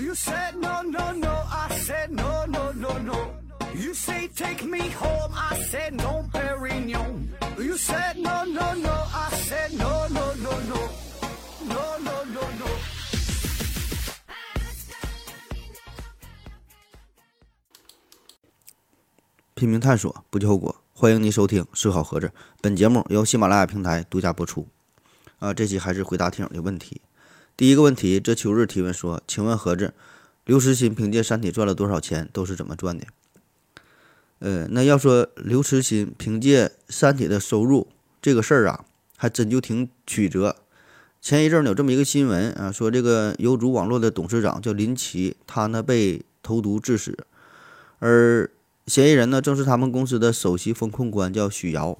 [0.00, 1.28] You said no, no, no.
[1.28, 3.34] I said no, no, no, no.
[3.74, 5.30] You say take me home.
[5.34, 7.28] I said no, Perignon.
[7.58, 8.90] You said no, no, no.
[8.90, 10.88] I said no, no, no, no.
[11.68, 12.66] No, no, no, no.
[19.54, 20.74] 拼命探索，不计后果。
[20.94, 22.28] 欢迎您收听《思考盒子》，
[22.62, 24.66] 本节目由喜马拉雅平台独家播出。
[25.38, 27.02] 啊，这期还是回答听友的问题。
[27.60, 29.92] 第一个问题，这秋日提问说：“请问盒子，
[30.46, 32.26] 刘慈欣凭借《三体》赚了多少钱？
[32.32, 33.04] 都是怎么赚的？”
[34.40, 37.88] 呃，那要说刘慈欣凭借《三体》的收入
[38.22, 40.56] 这个事儿啊，还真就挺曲折。
[41.20, 47.26] 前一阵儿有这么一个新闻啊，说这个有主网络的董事长叫林奇，他呢被投毒致死，
[47.98, 48.50] 而
[48.86, 51.98] 嫌疑人呢正是他们公司的首席风控官叫许瑶。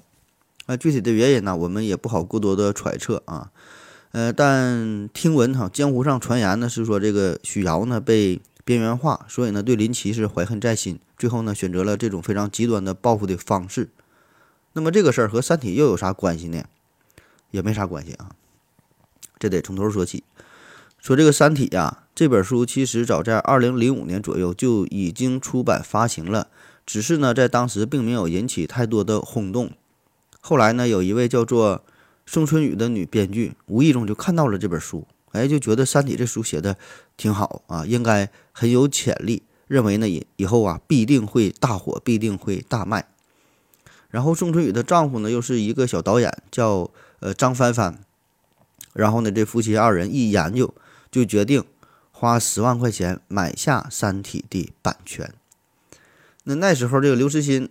[0.64, 3.50] 啊，具体的原因呢，我们也不好过多的揣测啊。
[4.12, 13.88] 呃，但听闻哈，江湖上传言呢是说这个许瑶呢被边缘化，所以呢对林奇是怀恨在心，最后呢选择了这种非常极端的报复的方式。
[14.72, 16.64] 那么这个事儿和《三体》又有啥关系呢？
[17.52, 18.30] 也没啥关系啊。
[19.38, 20.24] 这得从头说起。
[20.98, 26.48] 说这个《三体》呀，这本书其实早在二零零五年左右就已经出版发行了，
[26.84, 29.70] 只是呢在当时并没有引起太多的轰动。
[30.40, 31.84] 后来呢，有一位叫做
[32.32, 36.76] 宋春雨的女编剧，无意中就看到了这本书，哎，就觉得《三体》这书写的
[37.16, 43.08] 挺好啊，应该很有潜力，认为呢以以后啊必定会大火，必定会大卖。
[44.10, 47.98] 然后宋春雨的丈夫呢又是一个小导演，叫呃张帆帆。
[48.92, 50.72] 然后呢，这夫妻二人一研究，
[51.10, 51.64] 就决定
[52.12, 55.34] 花十万块钱买下《三体》的版权。
[56.44, 57.68] 那那时候，这个刘慈欣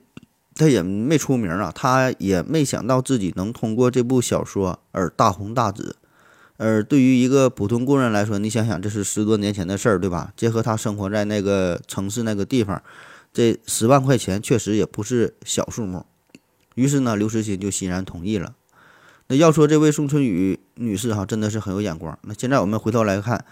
[0.60, 5.96] 他也没出名啊，他也没想到自己能通过这部小说而大红大紫。
[6.58, 10.34] 而对于一个普通工人来说，你想想，这是十多年前的事儿，对吧？
[10.36, 12.84] 结合他生活在那个城市那个地方，
[13.32, 16.06] 这十万块钱确实也不是小数目。
[16.76, 18.54] 于是呢，刘慈欣就欣然同意了。
[19.28, 22.20] 那要说这位宋春雨女士哈，真的是很有眼光。
[22.24, 23.46] 那现在我们回头来看，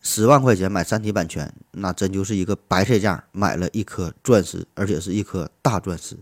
[0.00, 6.16] 十万块钱买《三体》版权，那真就是一个白菜价，买了一颗钻石，而且是一颗大钻石。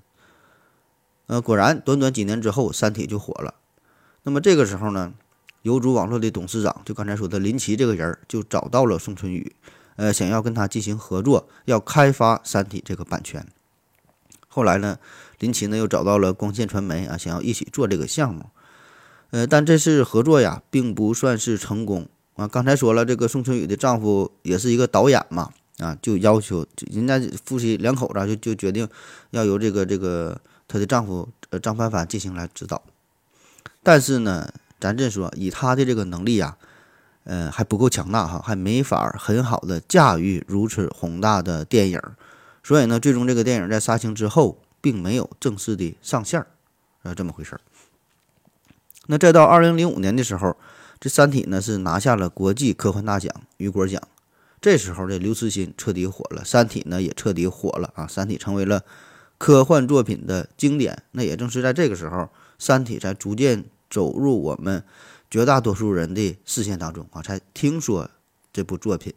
[1.26, 3.54] 呃，果然，短短几年之后，《三体》就火了。
[4.22, 5.14] 那么这个时候呢，
[5.62, 9.54] 有主网络的董事长，就刚才说的林奇这个人，就找到了宋春雨，
[9.96, 13.46] 呃，想要跟他进行合作，要开发《三体》这个版权。
[14.48, 14.98] 后来呢，
[15.38, 18.46] 林奇呢又找到了光线传媒啊，想要一起做这个项目。
[19.30, 22.46] 呃，但这次合作呀，并不算是成功啊。
[22.46, 28.88] 刚才说了，这个宋春雨的丈夫也是一个导演嘛，啊，就要求人家夫妻两口子就就决定
[29.30, 32.82] 要由这个这个她的丈夫呃张帆帆进行来指导。
[33.82, 36.56] 但是呢，咱这说，以她的这个能力呀，
[37.24, 42.00] 呃，还不够强大哈，还没法很好的驾驭如此宏大的电影。
[42.62, 46.46] 所以呢，最终这个电影在杀青之后，并没有正式的上线儿，
[47.02, 47.60] 啊，这么回事儿。
[49.06, 50.56] 那再到二零零五年的时候，
[50.98, 54.02] 这《三体》呢是拿下了国际科幻大奖雨果奖。
[54.60, 58.82] 这时候这刘慈欣彻底火了，《三体》呢也彻底火了啊，《三体》成为了
[59.38, 61.02] 科幻作品的经典。
[61.12, 62.16] 那也正是在这个时候，
[62.58, 64.82] 《三体》才逐渐走入我们
[65.30, 68.10] 绝大多数人的视线当中啊，才听说
[68.52, 69.12] 这部作品。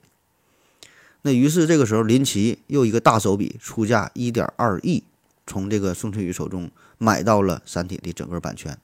[1.21, 5.03] 那于是这个时候，林奇又一个大手笔，出价一点二亿，
[5.45, 8.77] 从这个宋春雨手中买到了《三体》的整个版权。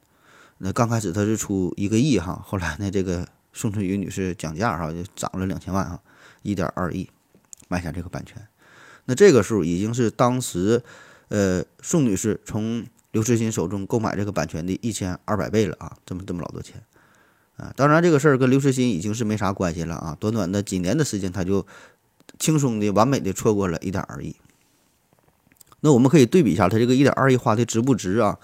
[0.58, 6.02] 那刚开始他是出一个亿哈，后来呢，这个宋春雨女士讲价哈，就涨了两千万哈，
[6.42, 7.10] 一点二亿
[7.68, 8.46] 买下这个版权。
[9.06, 10.84] 那这个数已经是当时，
[11.30, 16.84] 呃，宋女士从刘慈欣手中购买这个版权的一千二百倍了啊，这么这么老多钱
[17.58, 17.74] 啊！
[17.76, 21.66] 当然，这个事儿跟刘慈欣已经是没啥关系了啊，短短的几年的时间，他就
[22.38, 24.36] 轻松的、完美的错过了一点二亿。
[25.80, 28.38] 那我们可以对比一下，他这个一点二亿花的值不值啊？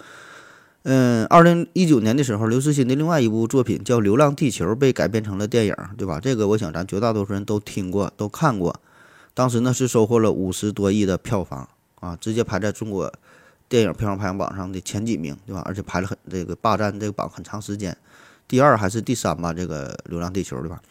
[0.84, 6.20] 嗯，二零一九年的时候，刘慈欣的另外一部作品叫《流浪地球》被改编成了电影，对吧？
[6.20, 8.80] 这个我想咱绝大多数人都听过、都看过。
[9.34, 11.70] 当时呢是收获了五十多亿的票房
[12.02, 13.10] 啊，直接排在中国
[13.70, 15.62] 电影票房排行榜上的前几名，对吧？
[15.66, 17.96] 而且排了很这个霸占这个榜很长时间，
[18.50, 19.54] 第二还是第三吧？
[19.54, 20.82] 这个《流浪地球》，对吧？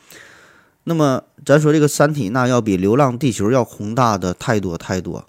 [0.84, 5.28] 那么咱说这个《三体》，那要比《流浪地球》要宏大的太多太多，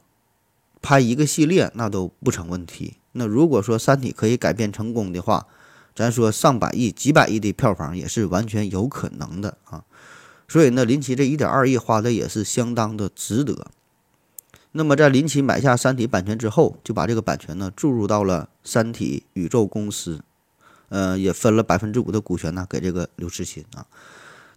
[0.82, 2.96] 拍一个系列那都不成问题。
[3.12, 5.46] 那如果说《三体》可以改编成功的话，
[5.94, 9.84] 咱说上百亿、几百亿的票房也是完全有可能的啊。
[10.48, 13.68] 所以呢，林奇这一点二亿花的也是相当的值得。
[14.74, 20.22] 那么在林奇买下《三体》版权之后，就把这个版权呢注入到了三体宇宙公司，
[20.88, 23.86] 呃，也分了百分之五的股权呢给这个刘慈欣啊。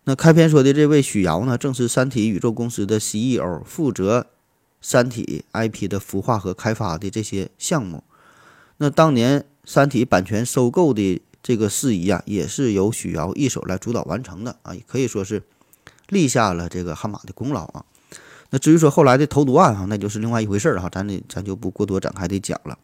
[0.05, 4.27] 那开篇说的这位许瑶呢，正是三体宇宙公司的 CEO，负责
[4.81, 8.05] 三体 IP 的孵化和开发的这些项目。
[8.77, 15.43] 那当年三体版权收购的这个事宜啊，也是由许瑶一手来主导完成的啊，也可以说是
[16.09, 17.85] 立下了这个汗马的功劳啊。
[18.55, 22.79] 那至于说后来的投毒案啊，那就是另外一回事儿哈，咱这咱就不过多展开的讲了。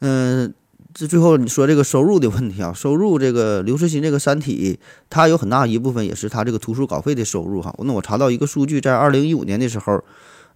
[0.00, 0.52] 嗯。
[0.92, 4.76] 这最后你说这个收入的问题啊，收入这个刘慈欣这个《三体》，
[5.08, 7.72] 它有很大一部分也是他这个图书稿费的收入哈。
[7.78, 10.02] 那我查到一个数据，在二零一五年的时候，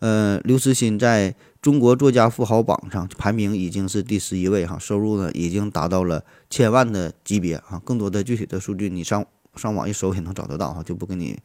[0.00, 7.80] 呃，刘慈欣在中国作家富豪榜上排名已经是第十一位哈，收入呢已经达到了千万的级别啊。
[7.84, 9.24] 更多的具体的数据，你上
[9.54, 11.38] 上网一搜也能找得到哈，就不跟你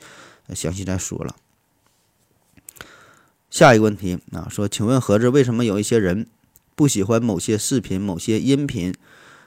[0.55, 1.35] 详细再说了。
[3.49, 6.27] 下一个问题啊，说，请问盒子为什么有一些人？
[6.75, 8.95] 不喜欢某些视频、某些音频，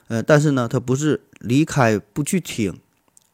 [0.09, 2.79] 呃，但是呢，他不是离开不去听，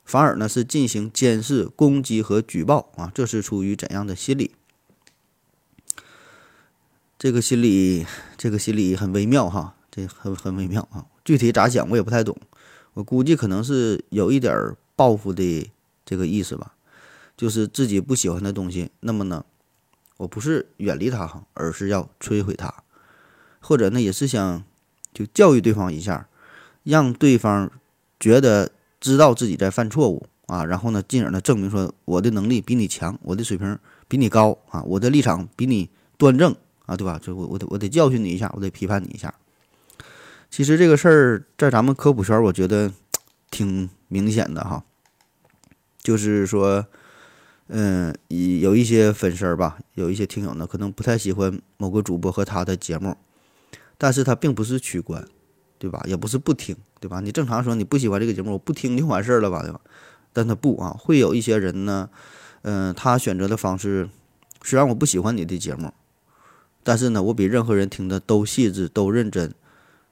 [0.05, 4.53] 反而呢是进行监视、攻击和举报啊，这是出于怎样的心理？
[7.19, 8.07] 这个心理，
[8.37, 11.07] 这个心理很微妙哈，这很很微妙啊。
[11.25, 12.39] 具体咋想我也不太懂，
[12.95, 15.69] 我估计可能是有一点报复的
[16.05, 16.75] 这个意思吧，
[17.37, 19.45] 就是自己不喜欢的东西，那么呢，
[20.19, 22.73] 我不是远离他哈，而是要摧毁他。
[23.61, 24.63] 或者呢，也是想
[25.13, 26.29] 就教育对方一下，
[26.85, 27.71] 让对方
[28.21, 28.71] 觉得
[29.01, 36.55] 知道自己在犯错误啊，然后呢，进而呢证明说我的能力比你强，我的水平比你高啊，我的立场比你端正
[36.87, 37.19] 啊，对吧？
[37.21, 39.35] 就我我得我得教训你一下，我得批判你一下。
[40.51, 42.91] 其实这个事儿在咱们科普圈，我觉得
[43.51, 44.83] 挺明显的哈，
[46.01, 46.87] 就是说，
[47.69, 53.17] 嗯，有一些粉丝儿吧，有一些听友呢，可能不太喜欢某个主播和他的节目。
[53.99, 55.27] 但是他并不是取关，
[55.79, 56.03] 对吧？
[56.07, 57.21] 也不是不听，对吧？
[57.21, 59.81] 你正常说你不喜欢这个节目，我不听就完事儿了吧，对吧？
[60.33, 62.09] 但他不啊，会有一些人呢，
[62.63, 64.09] 嗯，他选择的方式，
[64.63, 65.93] 虽然我不喜欢你的节目，
[66.83, 69.53] 但是呢，我比任何人听的都细致、都认真。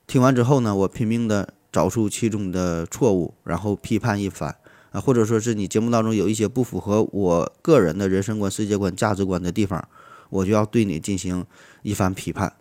[0.06, 4.56] 听完之后呢，我拼命的找出其中的错误，然后批判一番
[5.00, 9.88] 或者说是你节目当中有一些不符合我个人的人生观、世界观、价值观的地方，
[10.30, 11.46] 我就要对你进行
[11.82, 12.54] 一番批判，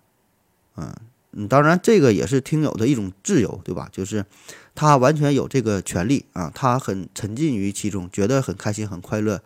[0.77, 0.93] 嗯。
[1.37, 3.89] 嗯，当然，这个也是听友的一种自由，对吧？
[3.91, 4.25] 就是
[4.73, 9.43] 他完全有这个权利啊，他很沉浸于其中，觉得很开心、很快乐，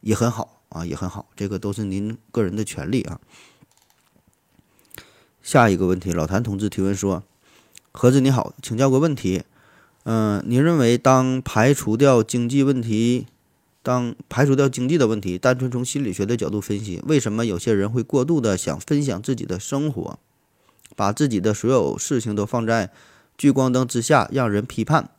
[0.00, 1.28] 也很好啊，也很好。
[1.36, 3.20] 这个都是您个人的权利啊。
[5.42, 7.22] 下一个问题，老谭同志提问说
[7.92, 9.42] ：“盒子你好，请教个问题。
[10.10, 13.26] 嗯，您认为当排除掉经济问题，
[13.82, 20.18] 当排除掉经济的问题，单纯从心理学的角度分析，为什么有些人会过度的想分享自己的生活？”
[20.96, 22.90] 把自己的所有事情都放在
[23.36, 25.10] 聚光灯之下，让人批判。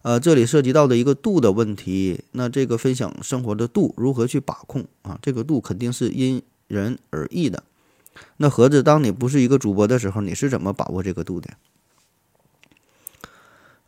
[0.00, 2.24] 呃，这里涉及到的一个度的问题。
[2.32, 5.18] 那这个分享生活的度如何去把控啊？
[5.20, 7.62] 这个度肯定是因人而异的。
[8.38, 11.50] 那盒子，当你不是一个主播的时候，你是怎么把握这个度的？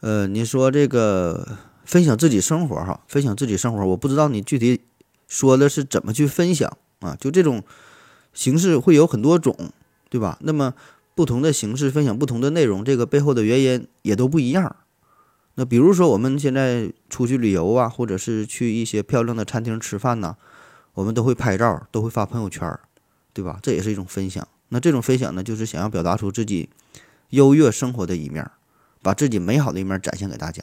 [0.01, 4.81] 呃，你说这个分享自己生活哈，分享自己生活，我不知道你具体
[5.27, 7.17] 说的是怎么去分享啊？
[7.21, 7.63] 就这种
[8.33, 9.55] 形式会有很多种，
[10.09, 10.39] 对吧？
[10.41, 10.75] 那么。
[11.17, 14.77] 不同的形式分享不同的内容，这个背后的原因也都不一样。
[15.55, 20.37] 那比如说，我们现在出去旅游啊，或者是去一些漂亮的餐厅吃饭呢，
[20.93, 22.71] 我们都会拍照，都会发朋友圈，
[23.33, 23.59] 对吧？
[23.63, 24.47] 这也是一种分享。
[24.69, 26.69] 那这种分享呢，就是想要表达出自己
[27.31, 28.51] 优越生活的一面，
[29.07, 30.61] 把自己美好的一面展现给大家。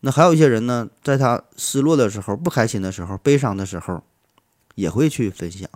[0.00, 4.02] 那还有一些人呢，在他失落的时候、不开心的时候、悲伤的时候，
[4.74, 5.70] 也会去分享。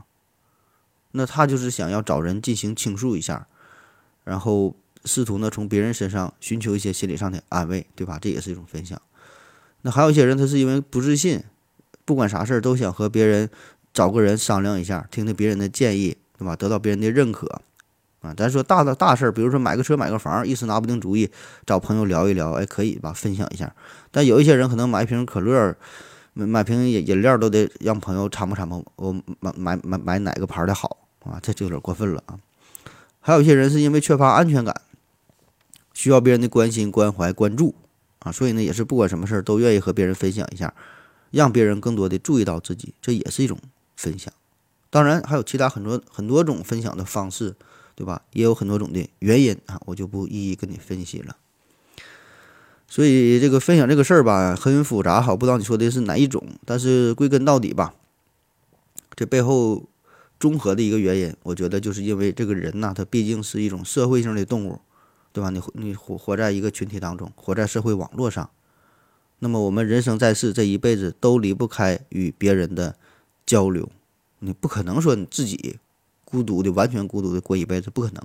[1.12, 3.46] 那他就是想要找人进行倾诉一下。
[4.25, 8.18] 然后试图呢从别人身上寻求一些心理上的安慰，对吧？
[8.20, 9.00] 这也是一种分享。
[9.82, 11.44] 那还有一些人，他是因为不自信，
[12.04, 13.49] 不管啥事儿都想和别人
[13.92, 16.56] 找个人商量一下，听听别人的建议，对吧？
[16.56, 17.62] 得到别人的认可
[18.24, 18.34] 啊。
[18.36, 21.30] 咱说大的大事儿，比如说买个车、买个房，一时拿不定主意，
[21.66, 23.12] 找朋友聊一聊，哎，可以吧？
[23.12, 23.72] 分享一下。
[24.10, 25.76] 但有一些人可能买一瓶可乐、
[26.32, 31.38] 买瓶饮饮料都得让朋友参谋参谋，我买买买买哪个牌的好啊？
[31.42, 32.38] 这就有点过分了啊。
[33.20, 34.74] 还有一些人是因为缺乏安全感，
[35.92, 37.74] 需要别人的关心、关怀、关注
[38.18, 40.74] 啊，所以呢，也是不管什么事儿都愿意和别人分享一下，
[41.30, 43.58] 让别人更多的注意到自己，这也是一种
[43.96, 44.32] 分享。
[44.90, 47.54] 当然，还有其他很多很多种分享的方式，
[47.94, 48.22] 对吧？
[48.32, 51.36] 也有很多种的原因啊，我就不一一跟你分析了。
[52.88, 57.94] 所以这个分享这个事儿吧，很复杂，好，不知道你说的是哪一种，但是归根到底吧，
[59.14, 59.84] 这背后。
[60.40, 64.80] 综合的一个原因，我觉得就是因为这个人呐，他毕竟是一种社会性的动物，
[65.32, 65.48] 对吧？
[65.48, 68.50] 你你活活在一个群体当中，活在社会网络上，
[69.38, 72.96] 那么我们人生在世，这一辈子都离不开与别人的
[73.46, 73.88] 交流。
[74.40, 75.78] 你不可能说你自己
[76.34, 78.24] 孤独的完全孤独的过一辈子，不可能。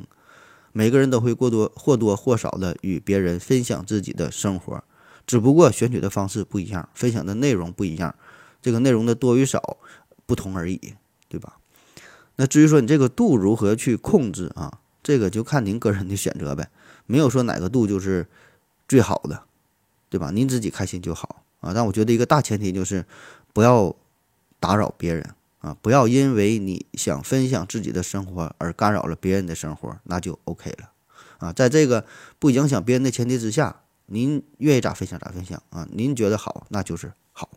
[0.71, 4.83] 每个人都会过多或多或少的与别人分享自己的生活，
[5.27, 8.15] 只不过选取的方式不一样，分享的内容不一样，
[8.63, 9.77] 这个内容的多与少
[10.25, 10.95] 不同而已，
[11.27, 11.57] 对吧？
[12.37, 16.69] 那至于说你这个度如何去控制啊，这个就看您个人的选择呗，
[17.05, 18.25] 没有说哪个度就是
[18.87, 19.43] 最好的，
[20.09, 20.31] 对吧？
[20.31, 21.73] 您自己开心就好啊。
[21.75, 23.05] 但我觉得一个大前提就是
[23.53, 23.95] 不要
[24.59, 25.35] 打扰别人。
[25.59, 30.91] 啊，不要因为你想分享自己的生活而干扰了别人的生活，那就 OK 了。
[31.39, 32.05] 啊，在这个
[32.37, 35.87] 不影响别人的前提之下，您愿意咋分享咋分享啊？
[35.91, 37.49] 您觉得好，那就是好。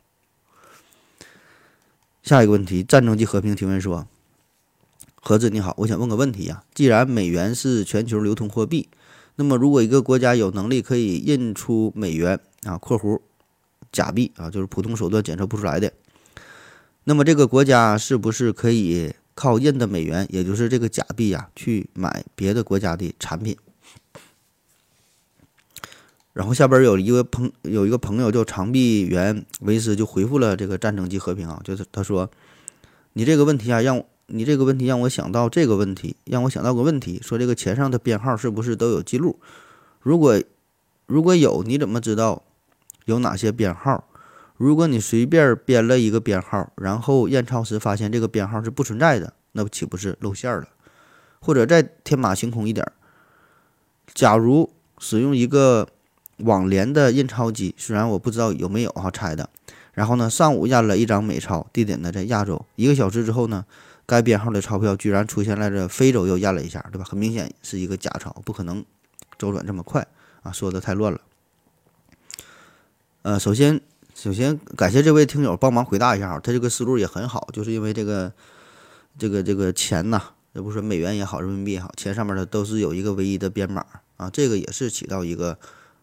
[2.23, 4.07] 下一个问题，战争及和平提问说：
[5.17, 6.65] 何子你好，我想问个问题呀。
[6.75, 8.89] 既然美元是全球流通货币，
[9.37, 13.21] 那么如果一个国家有能力可以印出美元啊（括弧
[13.91, 15.93] 假币啊，就是普通手段检测不出来的）。
[17.05, 23.57] 那么这个国家是不是可以靠印的美元，也就是这个假币呀，去买别的国家的产品？
[26.33, 32.31] 然后下边有一个朋有一个朋友叫长臂猿维斯就回复了这个战争及和平啊，就是他说，
[33.13, 39.39] 你这个问题啊，让你这个问题让我想到这个问题，让我想到个问题，说这个钱上的编号是不是都有记录？
[40.01, 40.41] 如果
[41.07, 42.43] 如果有，你怎么知道
[43.05, 44.09] 有哪些编号？
[44.63, 50.69] 如果你随便编了一个编号，然后验钞时发现这个编号是不存在的，那岂不是露馅了？
[51.41, 52.87] 或者再天马行空一点，
[54.15, 55.89] 假如使用一个
[56.37, 59.51] 网联的印钞机，虽然我不知道有没有哈拆的，
[59.95, 63.65] 然后呢上午验了一张美钞，地点呢在亚洲，一个小时之后呢，
[64.07, 67.05] 该编号的钞票居然出现在这非洲又验了一下，对吧？
[67.05, 68.85] 很明显是一个假钞，不可能
[69.37, 70.07] 周转这么快
[70.45, 71.21] 啊，说的太乱了。
[73.23, 73.81] 呃，首先。
[74.23, 78.33] 首先感谢这位听友帮忙回答一下，他这个思路也很好，就是因为这个
[79.19, 83.85] 这个这个钱呐，也不说美元也好，人民币也好，钱上面的都是有一个唯一的编码
[84.19, 85.59] 啊，这个也是起到一个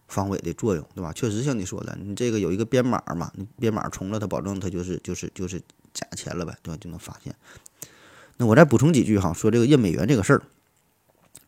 [0.06, 1.10] 防伪的作用，对吧？
[1.14, 5.58] 确实像你说的，你这个有一个编码嘛，你编码重了，它保证它就是就是就是
[5.94, 6.78] 假钱了呗，对吧？
[6.78, 7.34] 就能发现。
[8.36, 10.42] 那我再补充几句哈，说这个印美元这个事儿，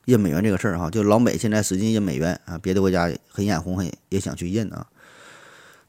[0.06, 4.86] 印美元这个事儿哈，就老美现在使劲印美元啊，别的国家很眼红，很也想去印啊。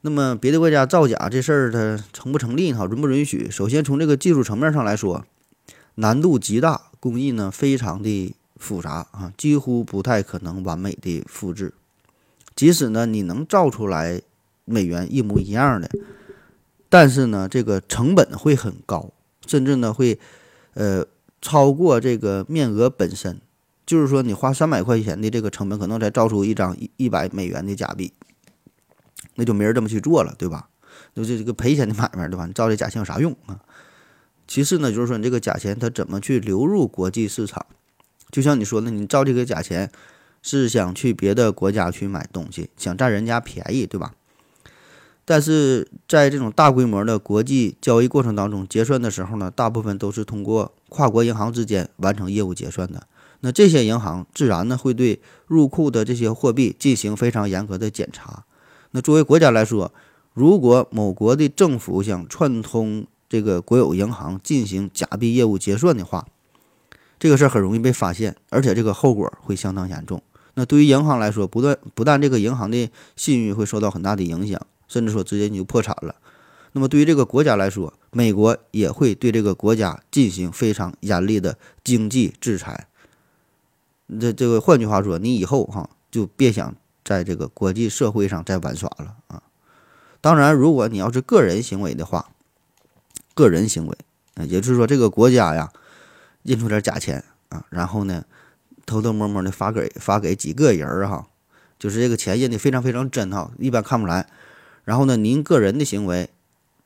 [0.06, 2.86] 那么别的国家造假这事儿它成不成立哈？
[2.88, 3.50] 允不允许？
[3.50, 5.26] 首先从这个技术层面上来说，
[5.96, 11.74] 难度极大，工艺呢非常的复杂啊，几乎不太可能完美的复制。
[12.54, 14.22] 即使呢你能造出来
[14.66, 15.90] 美元一模一样的，
[16.90, 19.10] 但是呢这个成本会很高，
[19.48, 20.20] 甚至呢会
[20.74, 21.06] 呃
[21.42, 23.40] 超过这个面额本身。
[23.86, 28.12] 就是说你花三百块钱的这个成本，可能才造出一张一一百美元的假币。
[29.36, 30.70] 那就没人这么去做了，对吧？
[31.16, 32.46] 就这这个赔钱的买卖，对吧？
[32.46, 33.60] 你造这假钱有啥用啊？
[34.48, 37.66] 其次呢，就是说你这个假钱它怎么去流入国际市场？
[38.30, 39.92] 就像你说的，你造这个假钱
[40.42, 44.14] 是想去别的国家去买东西，想占人家便宜，对吧？
[45.26, 53.08] 但是在这种大规模的国际交易过程当中，结算的时候呢，大部分都是通过跨国银行之间完成业务结算的。
[53.40, 58.44] 那这些银行自然呢会对入库的这些货币进行非常严格的检查。
[58.96, 59.92] 那作为国家来说，
[60.34, 66.28] 如果某国的政府想串通这个国有银行进行假币业务结算的话，
[67.20, 70.22] 这个事儿很容易被发现，而且这个后果会相当严重。
[70.54, 76.14] 那对于银行来说，不但不但这个银行的信誉会受到很大的影响，甚至说直接你就破产了。
[76.74, 82.88] 那么对于这个国家来说，美国也会对这个国家进行非常严厉的经济制裁。
[84.20, 86.76] 这这个换句话说，你以后哈就别想。
[87.04, 89.44] 在这个国际社会上再玩耍了啊！
[90.22, 92.30] 当然，如果你要是个人行为的话，
[93.34, 93.98] 个人行为
[94.36, 95.72] 啊，也就是说这个国家呀
[96.44, 98.24] 印出点假钱啊，然后呢
[98.86, 101.28] 偷偷摸摸的发给发给几个人儿哈，
[101.78, 104.28] 就是这个钱印的非常非常真哈，一般看不来。
[104.86, 106.30] 然后呢，您个人的行为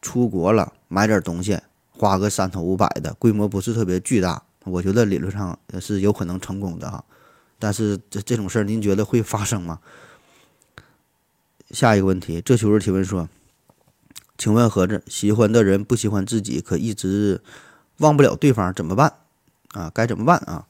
[0.02, 1.60] 出国了买点东西，
[1.92, 7.04] 花个三头五百的，规模不是特别巨大，我觉得理论上是有可能成功的哈。
[7.60, 9.80] 但是这这种事儿，您觉得会发生吗？
[11.72, 13.28] 下一个问题，这球是提问说
[14.38, 17.42] ：“请问盒子，喜欢的人不喜欢自己，可一直
[17.98, 19.14] 忘不了对方，怎么办？
[19.74, 20.66] 啊，该怎么办啊？”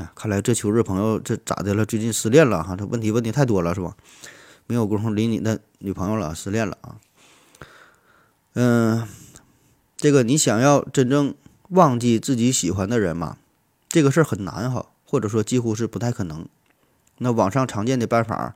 [0.00, 1.84] 啊，看来这球日朋友这咋的了？
[1.84, 2.76] 最近失恋了哈？
[2.76, 3.96] 这问题问题太多了是吧？
[4.66, 6.96] 没有功夫理你的女朋友了，失恋了啊？
[8.54, 9.06] 嗯，
[9.96, 11.34] 这个你想要真正
[11.68, 13.36] 忘记自己喜欢的人嘛？
[13.88, 16.46] 这个事儿很难哈，或者说几乎是不太可能。
[17.18, 18.54] 那网上常见的办法。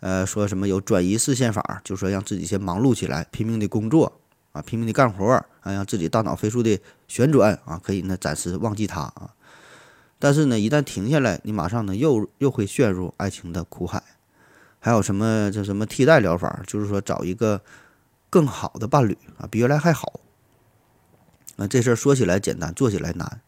[0.00, 4.12] 呃，说什么有转移视线法，就说让自己先忙碌起来，拼命的工作
[4.52, 5.24] 啊，拼命的干活
[5.60, 9.34] 啊，让自己大脑飞速的旋转啊，可以呢暂时忘记他啊。
[10.18, 14.02] 但是呢，一旦停下来，你马上呢又又会陷入爱情的苦海。
[14.78, 17.60] 还有什么叫什么替代疗法，就是说找一个
[18.30, 20.20] 更好的伴侣啊，比原来还好。
[21.56, 23.40] 那这事儿说起来简单，做起来难，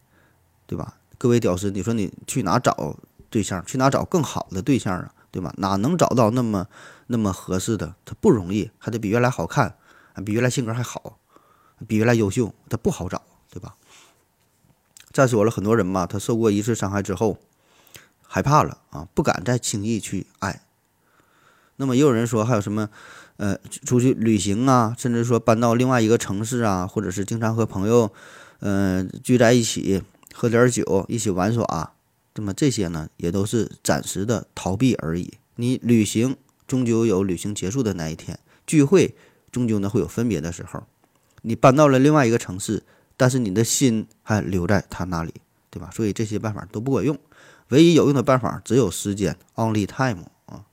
[0.65, 0.95] 对吧？
[1.17, 2.97] 各位屌丝，你说你去哪找
[3.29, 3.63] 对象？
[3.65, 5.13] 去哪找更好的对象啊？
[5.31, 5.53] 对吧？
[5.57, 6.67] 哪能找到那么
[7.07, 7.95] 那么合适的？
[8.05, 9.75] 他不容易，还得比原来好看，
[10.25, 11.19] 比原来性格还好，
[11.87, 13.21] 比原来优秀，他不好找，
[13.51, 13.75] 对吧？
[15.11, 17.37] 再说了，很多人嘛，他受过一次伤害之后，
[18.27, 20.61] 害怕了啊，不敢再轻易去爱。
[21.77, 22.89] 那么也有人说，还有什么，
[23.37, 28.11] 呃，出去旅行啊，甚至说搬到另外一个城市啊，或者是经常和朋友，
[28.59, 31.93] 嗯，聚在一起喝点酒，一起玩耍。
[32.35, 35.33] 那么这些呢，也都是暂时的逃避而已。
[35.55, 39.15] 你旅行终究有旅行结束的那一天，聚会
[39.51, 40.83] 终究呢会有分别的时候。
[41.41, 42.83] 你搬到了另外一个城市，
[43.17, 45.33] 但是你的心还留在他那里，
[45.69, 45.89] 对吧？
[45.93, 47.17] 所以这些办法都不管用。
[47.69, 50.65] 唯一有用的办法只有时间，only time 啊。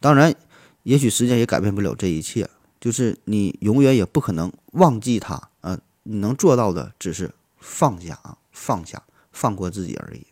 [0.00, 0.34] 当然，
[0.82, 2.48] 也许时间也改变不了这一切，
[2.80, 5.78] 就是你永远也不可能忘记他啊。
[6.02, 10.26] 你能做到的只是放下啊，放下，放过自己而已。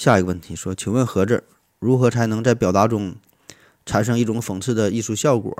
[0.00, 1.44] 下一个问题说，请问何子
[1.78, 3.16] 如何才能在表达中
[3.84, 5.54] 产生一种讽刺的艺术效果？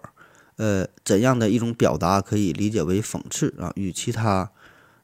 [0.56, 3.70] 呃，怎样的一种表达可以理解为讽刺啊？
[3.76, 4.50] 与其他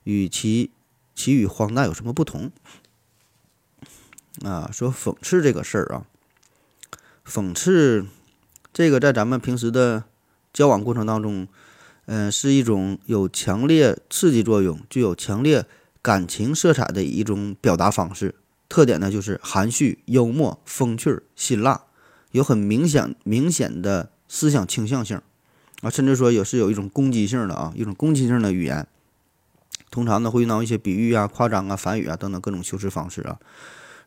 [0.05, 0.71] 与其
[1.15, 2.51] 其与荒诞有什么不同？
[4.43, 6.07] 啊，说讽刺这个事儿啊，
[7.27, 8.07] 讽刺
[8.73, 10.05] 这个在咱们平时的
[10.55, 11.47] 交往过程当中，
[12.07, 15.67] 嗯，是一种有强烈刺激作用、具有强烈
[16.01, 18.35] 感情色彩的一种表达方式。
[18.69, 21.85] 特点呢，就是含蓄、幽默、风趣、辛辣，
[22.33, 25.21] 有很明显、明显的思想倾向性
[25.83, 28.87] 啊，甚至说有是有一种攻击性的啊，一种攻击性的语言。
[29.91, 33.39] 通常呢，会用到一些比喻啊、夸张啊、反语啊等等各种修辞方式啊，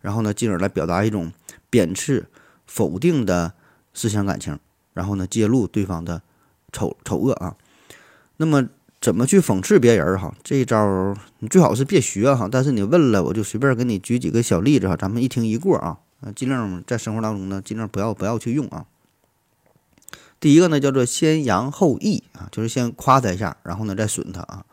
[0.02, 1.32] 然后呢，进而来表达一种
[1.70, 2.28] 贬斥、
[2.66, 3.54] 否定的
[3.94, 4.60] 思想感情，
[4.94, 6.22] 然后呢，揭露对方的
[6.72, 7.56] 丑丑恶啊。
[8.38, 8.70] 那么。
[9.02, 10.36] 怎么去讽刺别人哈？
[10.44, 12.50] 这一招你最好是别学哈。
[12.52, 16.00] 但是你问了，我就随便给你举几个小例子哈，咱们一听一过啊。
[16.36, 18.86] 尽量在生活当中呢，尽量不要不要去用啊。
[20.38, 24.66] 第一个呢，叫做先扬后抑啊，就是先夸他一下，然后呢再损他啊。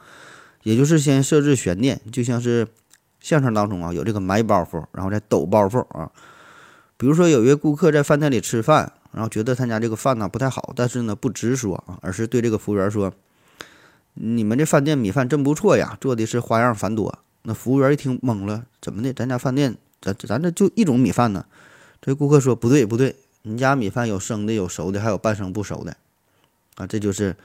[0.65, 2.67] 也就是先设置悬念，就像是
[3.21, 6.11] 相声当中啊，有这个埋包袱，然后再抖包袱啊。
[6.97, 13.12] 比如说有一位顾客在饭店里吃饭，然后觉得他家这个饭呢不太好，但是呢不直说啊，而是对这个服务员说。
[14.19, 17.19] 你们这饭店米饭真不错呀，做的是花样繁多。
[17.43, 19.13] 那服务员一听懵了，怎么的？
[19.13, 21.45] 咱家饭店，咱咱这就一种米饭呢？
[22.01, 25.97] 这顾客说不对不对，你家米饭有生的，有熟的，还有半生不熟的。
[26.77, 27.37] 啊，这就是，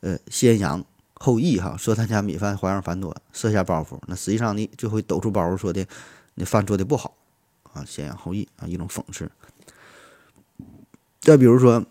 [0.00, 3.98] 呃，先扬后抑哈，说他家米饭花样繁多，设下包袱。
[4.06, 5.86] 那实际上你就会抖出包袱，说的
[6.34, 7.14] 你饭做的不好
[7.72, 9.30] 啊，先扬后抑啊，一种讽刺。
[11.20, 11.84] 再比如说，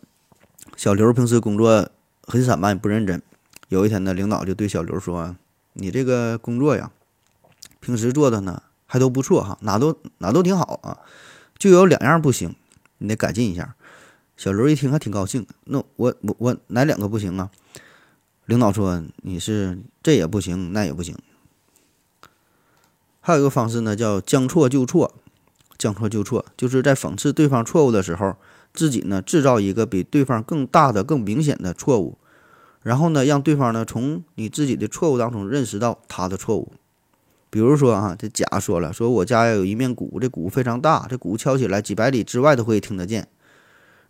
[0.76, 1.90] 小刘平时工作
[2.24, 3.22] 很散漫，不认真。
[3.70, 5.36] 有一天呢，领导就对小刘说
[5.74, 6.92] ：“你这个工作呀，
[7.80, 11.00] 平时做的呢还都不错哈，哪都哪都挺好啊，
[11.58, 12.56] 就有两样不行，
[13.00, 13.76] 你得改进一下。”
[14.38, 17.50] 小刘一听还挺高兴，那我我我哪两个不行啊？
[18.46, 21.18] 领导说：“你是这也不行，那也不行。”
[23.22, 25.16] 还有一个方式呢，叫将错就错，
[25.78, 28.36] 将错就错，就是在讽刺对方错误的时候，
[28.74, 32.18] 自己呢制造一个比对方更大的、更明显的错误。
[32.86, 36.72] 然后呢，让对方呢从你自己的错误当中认识到他的错误。
[37.50, 43.28] 比如说啊，这甲说了，说我家有一面鼓，这鼓非常大，这鼓敲起来几百里之外都会听得见。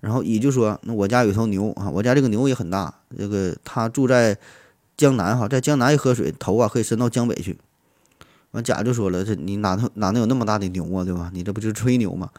[0.01, 4.37] 然后乙就说，那我家有头牛啊，我家这个牛也很大，这个他住在
[4.97, 7.57] 江南哈，在江南一喝水，头啊可以伸到江北去。
[8.51, 11.31] 完甲就说了，这你哪能哪能有那么大的牛啊，对吧？
[11.33, 12.29] 你这不就是吹牛吗？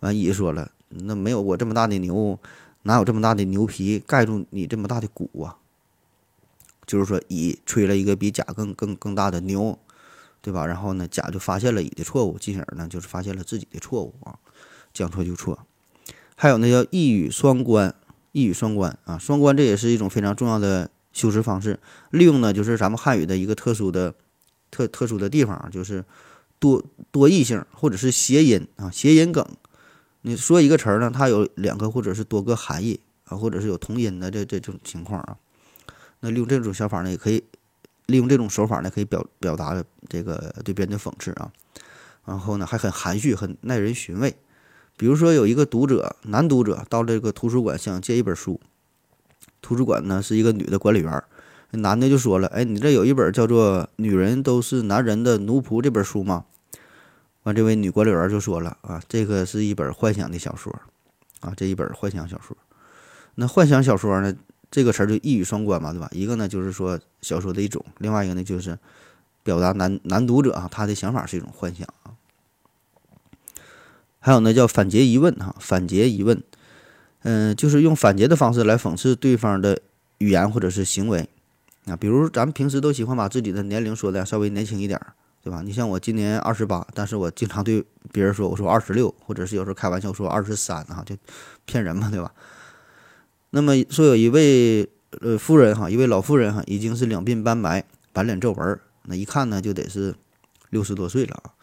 [0.00, 2.38] 完乙说了，那没有我这么大的牛，
[2.84, 5.58] 哪有这么大的牛皮盖住你这么大的鼓啊？
[6.86, 9.78] 就是说，乙吹了一个比甲更更更大的牛，
[10.40, 10.66] 对吧？
[10.66, 14.38] 然后呢，甲就发现了乙的错误，进而呢，就是发现了自己的错误啊，
[14.92, 15.66] 将错就错。
[16.36, 17.94] 还有那叫一语双关，
[18.32, 21.78] 一语双关啊，双关这也是一种非常重要的修辞方式。
[22.10, 24.14] 利用呢，就是咱们汉语的一个特殊的
[24.70, 26.04] 特特殊的地方，就是
[26.58, 29.46] 多多义性或者是谐音啊，谐音梗。
[30.22, 35.36] 你说一个词儿呢，它有两个或者是多个含义啊，或者是有同音的这这种情况啊。
[36.24, 37.44] 那利用这种想法呢，也可以
[38.06, 41.52] 利用这种手法呢，可以表表达这个对别人的讽刺啊。
[42.24, 44.34] 然后呢，还很含蓄，很耐人寻味。
[44.96, 48.58] 比如说有一个读者，男读者到这个图书馆想借一本书，
[49.60, 51.22] 图书馆呢是一个女的管理员，
[51.72, 56.46] 男的就说了：“哎，你这有一本叫做《女人都是男人的奴仆》这本书吗？”
[57.44, 60.74] 完，这位女管理员就说了：“啊，这个是一本幻想的小说，
[61.40, 62.56] 啊，这一本幻想小说。
[63.34, 64.34] 那幻想小说呢，
[64.74, 66.08] 这个词儿就一语双关嘛，对吧？
[66.10, 68.76] 一个呢就是说小说的一种，另外一个呢就是
[69.44, 72.18] 表达男男读者啊他的想法是一种幻想啊。
[74.18, 76.42] 还有呢叫反诘疑问哈，反诘疑问，
[77.22, 79.78] 嗯，就是用反诘的方式来讽刺对方的
[80.18, 81.28] 语言或者是行为
[81.86, 81.94] 啊。
[81.94, 85.12] 比如咱们平时都喜欢把自己的年龄说的稍微年轻一点儿。”
[85.44, 85.60] 对吧？
[85.62, 91.14] 你像我今年二十八，但是我经常对别人说我说二十六，或者是有时候开玩笑说二十三啊，就
[91.66, 92.32] 骗人嘛，对吧？
[93.54, 94.90] 那么说有一位
[95.20, 100.16] 呃夫人哈，一位老妇人哈，已经是两鬓斑白，满脸皱纹，那一看呢就得是
[100.70, 101.54] 六十多岁了啊。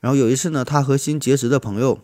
[0.00, 2.00] 然后有一次呢，他和新结识的朋友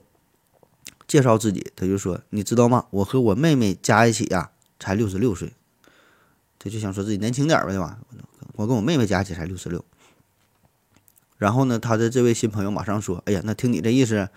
[1.08, 2.86] 介绍自己，他就说：“你知道吗？
[2.90, 5.52] 我和我妹妹加一起呀，才六十六岁。”
[6.60, 7.98] 他就想说自己年轻点儿呗，对吧？
[8.52, 9.84] 我跟我妹妹加一起才六十六。
[11.38, 14.28] 然后呢，他的这位新朋友马上说：“哎呀，那听你这意思，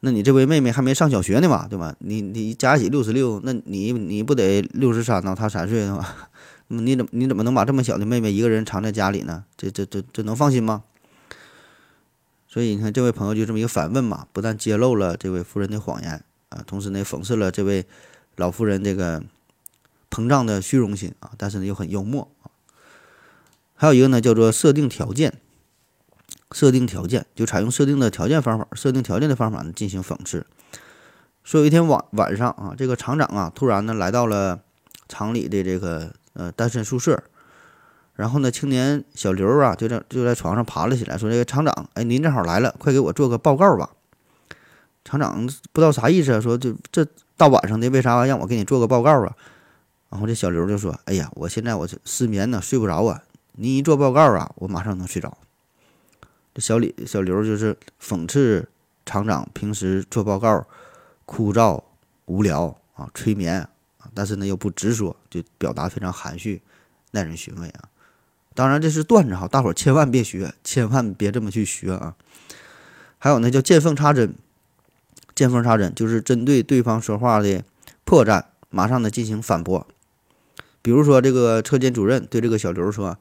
[0.00, 1.96] 那你这位妹妹还没上小学呢嘛，对吧？
[2.00, 5.34] 你你加一起六十六，那你你不得六十三呢？
[5.34, 6.30] 她三岁对吧？
[6.68, 9.44] 那么你怎么你怎么能把这么小的妹妹一个人藏在家里呢？
[9.56, 10.84] 这这这这能放心吗？
[12.46, 17.86] 所以你看，这位朋友就这么一个反问嘛，不但揭露了这位夫人的谎言啊，同时呢，讽刺了这位
[18.36, 19.22] 老妇人这个
[20.10, 22.52] 膨胀的虚荣心啊，但是呢又很幽默啊。
[23.74, 25.40] 还有一个呢，叫做设定条件。”
[26.52, 30.46] 设定条件就采用设定的条件方法，设定条件的方法呢进行讽刺。
[31.42, 34.60] 说有一天晚晚上啊，这个厂长啊突然呢来到了
[35.08, 37.22] 厂里的这个呃单身宿舍，
[38.14, 43.90] 然后呢青年小刘啊就在就在床上爬了起来，说这个厂长，哎您正好来了，快给我做个报告吧。
[45.04, 47.06] 厂长不知道啥意思，说就这
[47.36, 49.32] 大晚上的为啥让我给你做个报告啊？
[50.10, 55.38] 然后这小刘就说，哎呀，我现在我失眠呢，睡不着啊，您一做报告啊，我马上能睡着。
[56.58, 58.68] 小李、小刘就是讽刺
[59.04, 60.66] 厂长平时做报告
[61.24, 61.82] 枯燥
[62.24, 63.60] 无聊啊，催眠
[63.98, 66.62] 啊，但是呢又不直说，就表达非常含蓄，
[67.12, 67.88] 耐人寻味啊。
[68.54, 72.16] 当然这是段子哈，大伙千万别学，千万别这么去学啊。
[73.18, 74.34] 还有呢叫见缝插针，
[75.34, 77.62] 见缝插针就是针对对方说话的
[78.04, 79.86] 破绽，马上的进行反驳。
[80.80, 83.18] 比如说这个车间主任对这个小刘说：“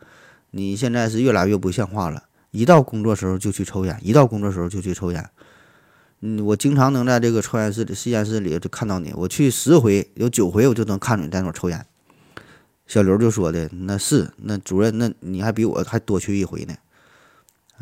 [0.51, 5.29] 你现在是越来越不像话了。”一到工作时候就去抽烟，一到工作时候就去抽烟。
[6.21, 9.11] 嗯，我经常能在这个抽烟室里、实验室里就看到你。
[9.13, 11.85] 我去十回，有九回我就能看着你在那抽烟。
[12.87, 16.75] 小刘就说的那是那主任，那你还比我还多去一回呢，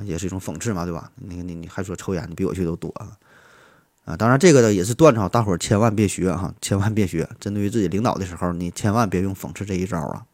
[0.03, 1.11] 也是一种讽刺嘛，对吧？
[1.15, 3.11] 你你你还说抽烟，你比我去都多啊！
[4.05, 7.29] 啊，当然这个呢也是段子，大伙儿千万别学哈，千万别学。
[7.39, 10.25] 针对于自己领导的时候，你千万别用讽刺这一招啊。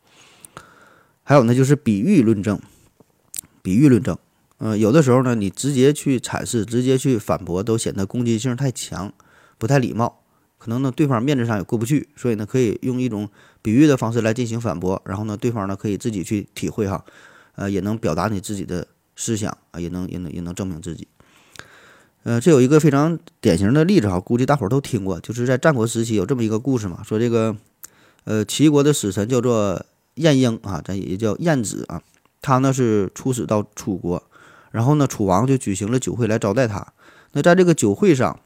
[1.24, 2.60] 还有呢，就是比喻论证，
[3.62, 4.18] 比喻论证。
[4.60, 9.12] 嗯，有的时候呢，你直接去阐释、直接去反驳，都显得攻击性太强，
[9.58, 10.22] 不太礼貌。
[10.58, 13.30] 可能呢，对方面子上也过不去，所以呢，可以用一种
[13.62, 15.02] 比喻的方式来进行反驳。
[15.06, 17.06] 然后呢，对方呢可以自己去体会哈，
[17.56, 21.08] 呃，也能表达你自己的思想啊，也能也能也能证明自己。
[22.24, 27.56] 呃，这有一个非常典型的例子哈，估计大伙儿都听过，就是在战国时期有这么一个故事嘛，说这个
[28.26, 32.02] 呃齐国的使臣叫做晏婴啊，咱也叫晏子啊，
[32.42, 34.22] 他呢是出使到楚国。
[34.72, 36.94] 然后呢，楚王就举行了酒会来招待他。
[37.32, 38.40] 那在这个酒会上，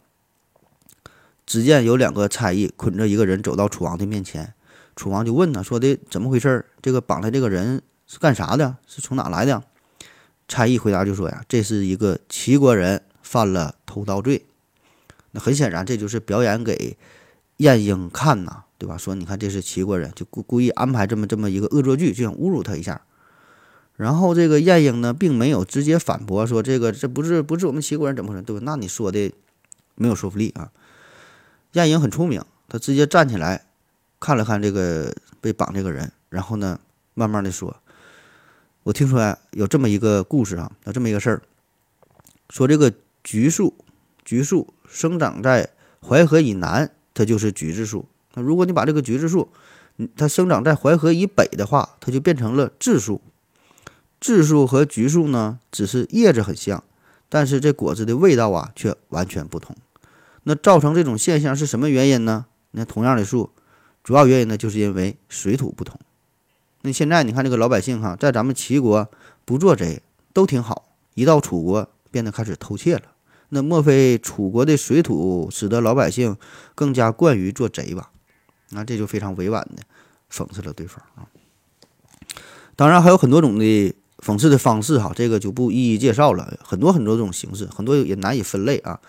[1.45, 4.53] 只见有两个差役捆着一个人走到楚王的面前。
[4.95, 6.65] 楚王就问他说的怎么回事？
[6.81, 8.77] 这个绑的这个人是干啥的？
[8.85, 9.63] 是从哪来的？
[10.47, 14.45] 差役回答就说呀，这是一个齐国人犯了偷盗罪。
[15.31, 16.97] 那很显然，这就是表演给
[17.57, 18.97] 晏婴看呐，对吧？
[18.97, 23.01] 说你看这是齐国人，就故故意安排这么这么一个恶作剧，就想侮辱他一下。
[23.95, 28.61] 然后这个晏婴呢，并没有直接反驳说这个这不是不是我们齐国人怎么回事，对吧？
[28.65, 29.31] 那你说的
[29.95, 30.71] 没有说服力啊。
[31.73, 33.65] 晏婴很聪明，他直接站起来
[34.19, 36.79] 看了看这个被绑这个人，然后呢，
[37.13, 37.75] 慢慢的说
[38.83, 41.41] ：“我听说有这么一个故事啊，有这么一个事儿，
[42.49, 42.91] 说这个
[43.23, 43.75] 橘树，
[44.25, 45.69] 橘树生长在
[46.01, 48.05] 淮河以南，它就是橘子树。
[48.33, 49.49] 那如果你把这个橘子树，
[50.15, 53.21] 它生长在淮河以北的话，它就变成了枳树。”
[54.23, 56.81] 质树和橘树呢，只是叶子很像，
[57.27, 59.75] 但是这果子的味道啊却完全不同。
[60.43, 62.45] 那造成这种现象是什么原因呢？
[62.71, 63.49] 那同样的树，
[64.01, 65.99] 主要原因呢就是因为水土不同。
[66.83, 69.11] 那现在你看这个老百姓哈，在咱们齐国
[69.43, 73.01] 不做贼都挺好，一到楚国变得开始偷窃了。
[73.49, 76.37] 那莫非楚国的水土使得老百姓
[76.75, 78.09] 更加惯于做贼吧？
[78.69, 79.83] 那这就非常委婉的
[80.31, 81.27] 讽刺了对方啊。
[82.77, 86.57] 当然还有很多种的讽刺的方式哈，这个就不一一介绍了。
[86.63, 88.99] 很多很多这种形式，很多也难以分类啊。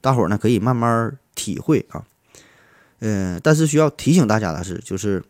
[0.00, 2.02] 大伙儿呢可以慢慢体会啊。
[3.00, 5.22] 嗯，但是需要提醒大家的是，就是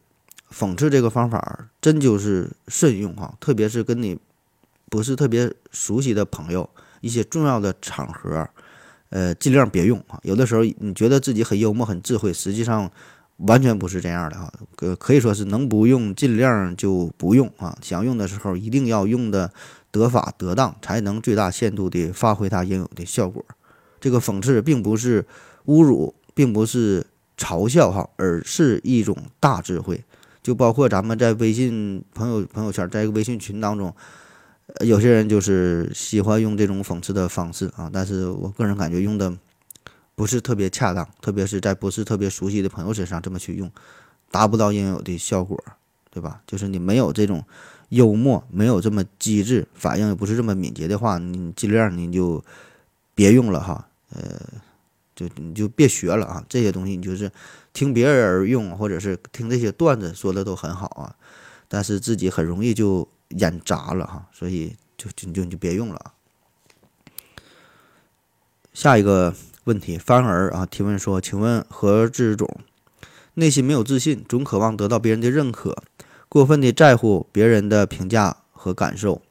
[0.52, 4.16] 讽刺这个方法真就是慎用哈，特别是跟你
[4.88, 8.48] 不是特别熟悉的朋友，一些重要的场合，
[9.10, 10.20] 呃，尽量别用啊。
[10.22, 12.90] 有的时候你觉得自己很幽默、很智慧，实际上。
[13.38, 17.76] 完全不是这样的哈，可可以说是能不用尽量就不用啊。
[17.82, 19.52] 想用的时候一定要用的
[19.90, 23.44] 得法得当，才能最大限度地发挥它应有的效果。
[24.00, 25.24] 这个讽刺并不是
[25.66, 27.04] 侮辱，并不是
[27.36, 30.04] 嘲笑哈，而是一种大智慧。
[30.42, 33.92] 就包括咱们在微信朋友朋友圈，在一个微信群当中，
[34.84, 39.36] 有些人就是喜欢用这种讽刺的方式啊，但是我个人感觉用的。
[40.14, 43.70] 不是特别恰当，特别是在不是特别熟悉的朋友身上这么去用，
[44.30, 45.58] 达不到应有的效果，
[46.10, 46.42] 对吧？
[46.46, 47.42] 就是你没有这种
[47.88, 52.44] 幽默，没有这么机智，反应也不是这么敏捷的话，你尽量你就
[53.14, 54.38] 别用了哈，呃，
[55.16, 56.44] 就你就别学了啊。
[56.48, 57.32] 这些东西你就是
[57.72, 61.16] 听别人用，或者是听这些段子说的都很好啊，
[61.68, 66.12] 但是自己很容易就演砸了哈，所以就就就就别用了。
[68.74, 69.34] 下一个。
[69.64, 72.58] 问题，反而啊提问说：“请问何志种，
[73.34, 75.76] 内心没有自信，总渴望得到别人的认可，
[76.28, 79.22] 过分的在乎别人的评价和感受，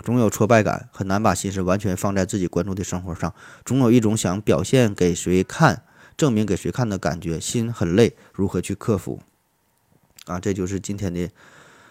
[0.00, 3.32] 总有挫败感，很难把心思完全放在自己关注的生活上，
[3.64, 5.84] 总有一种想表现给谁看、
[6.16, 9.20] 证明给谁看的感觉，心很累，如何去克服？”
[10.26, 11.30] 啊，这就是今天的，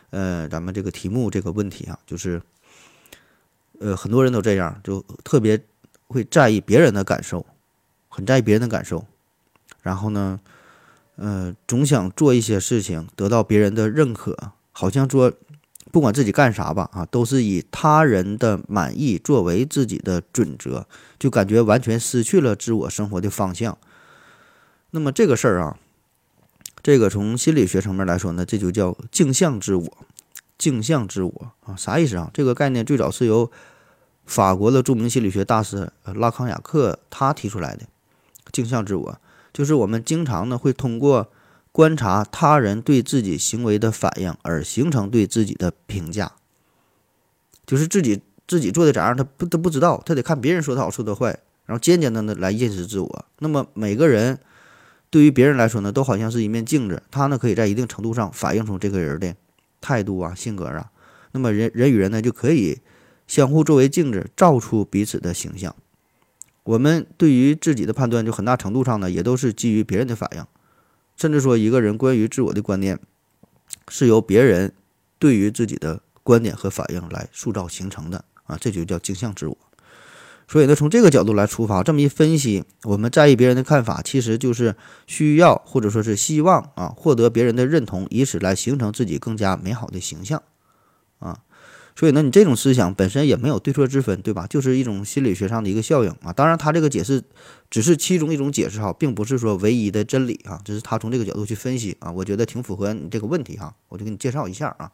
[0.10, 2.41] 呃，咱们这个题目这个问题啊，就是，
[3.79, 5.63] 呃，很多人都这样，就特别
[6.08, 7.45] 会在意别人的感受。
[8.15, 9.06] 很在意别人的感受，
[9.82, 10.39] 然后呢，
[11.17, 15.34] 呃，总想做一些事情得到别人的认可，好像说
[15.91, 20.88] 不管自己干啥吧，啊，都是以他人的满意作为自己的准则，
[21.19, 23.78] 就感觉完全失去了自我生活的方向。
[24.91, 25.78] 那么这个事儿啊，
[26.82, 29.97] 这个从心理学层面来说呢，这就叫镜像自我。
[30.58, 32.32] 镜像自我啊，啥意思啊？
[32.34, 33.51] 这个概念最早是由
[34.25, 37.86] 法国的著名心理学大师拉康雅克他提出来的。
[38.56, 39.20] 镜像自我，
[39.52, 41.30] 就是我们经常呢会通过
[41.74, 46.32] 观察他人对自己行为的反应而形成对自己的评价。
[47.65, 53.26] 就是自己自己做的咋样，他不他不知道，他得看别人说他好说他坏，然后渐渐的呢来认识自我。
[53.39, 54.39] 那么每个人
[55.10, 59.36] 对于别人来说呢，都好像是一面镜子，他呢可以在一定程度上反映出这个人的
[59.82, 60.91] 态度啊、性格啊。
[61.32, 62.80] 那么人人与人呢就可以
[63.28, 65.76] 相互作为镜子，照出彼此的形象。
[66.65, 70.43] 我们对于自己的判断，就很大程度上呢，也都是基于别人的反应，
[71.15, 72.99] 甚至说一个人关于自我的观念，
[73.88, 74.73] 是由别人
[75.19, 79.56] 对于自己的观点和反应来塑造形成的啊，这就叫镜像自我。
[80.47, 84.75] 所以呢，从这个角度来出发，这么一分析，我们在意别人的看法，其实就是
[85.06, 90.41] 需要或者说是希望啊，获得别人的认同，以此来形成自己更加美好的形象。
[91.97, 94.45] 所以呢，你这种思想本身也没有对错之分，对吧？
[94.47, 96.34] 就是一种心理学上的一个效应啊。
[96.34, 97.23] 当然，他这个解释
[97.69, 100.60] 只是其中一种解释哈，并不是说唯一的真理啊。
[100.65, 103.73] 这是他从这个角度去分析啊，我觉得挺符合你这个问题哈。
[103.88, 104.91] 我就给你介绍一下啊。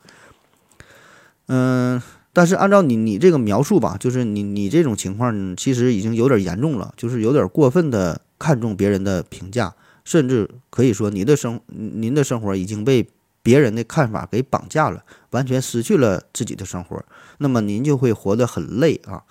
[1.47, 1.99] 嗯，
[2.33, 9.73] 但是按照你你这个描述吧，就是你你这种情况其实已经有点严重了，就是有点过分的看重别人的评价，
[10.05, 13.09] 甚至可以说你的生您的生活已经被。
[13.43, 17.03] 别人的看法给绑架了，完全失去了自己的生活，
[17.39, 19.23] 那么您就会活得很累啊。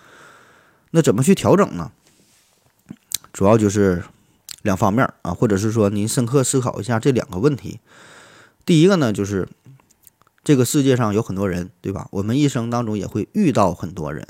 [0.91, 1.93] 那怎么去调整呢？
[3.33, 4.03] 主要就是
[4.63, 7.79] 两方面啊，或者是说您深刻思考一下这两个问题。
[8.67, 9.49] 第一个呢，就是
[10.43, 12.09] 这个世界上有很多人，对吧？
[12.11, 14.27] 我们一生当中也会遇到很多人，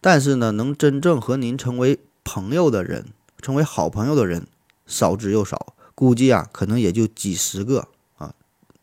[0.00, 3.06] 但是呢，能真正和您成为朋友的人，
[3.40, 4.48] 成为好朋友的人
[4.86, 7.86] 少之又少，估计啊，可能也就几十个。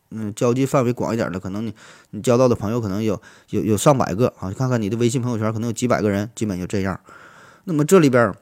[0.09, 1.73] 嗯，交际范围广一点的，可能你
[2.11, 4.51] 你交到的朋友可能有有有上百个啊。
[4.51, 6.99] 看看你的微信朋友圈，可能有几百个人，基本就这样。
[7.65, 8.33] 那么这里边